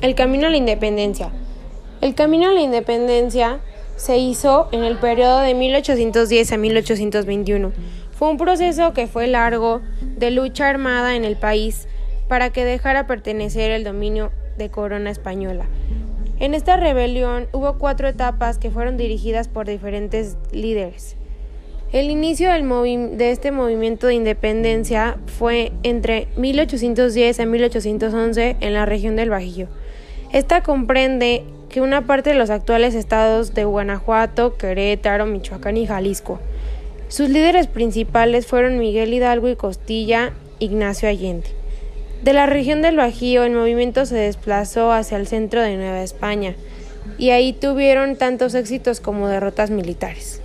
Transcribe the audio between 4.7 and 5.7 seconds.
en el periodo de